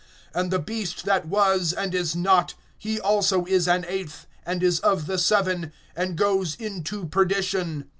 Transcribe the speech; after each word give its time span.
(11)And 0.33 0.49
the 0.49 0.57
beast 0.57 1.05
that 1.05 1.27
was, 1.27 1.73
and 1.73 1.93
is 1.93 2.15
not, 2.15 2.55
he 2.75 2.99
also 2.99 3.45
is 3.45 3.67
an 3.67 3.85
eighth, 3.87 4.25
and 4.47 4.63
is 4.63 4.79
of 4.79 5.05
the 5.05 5.19
seven, 5.19 5.71
and 5.95 6.15
goes 6.17 6.55
into 6.55 7.05
perdition. 7.05 7.85